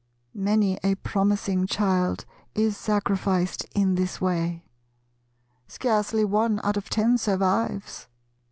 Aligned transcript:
Many 0.33 0.79
a 0.83 0.95
promising 0.95 1.67
child 1.67 2.25
is 2.55 2.75
sacrificed 2.75 3.67
in 3.75 3.93
this 3.93 4.19
way. 4.19 4.65
Scarcely 5.67 6.25
one 6.25 6.59
out 6.63 6.75
of 6.75 6.89
ten 6.89 7.19
survives. 7.19 8.07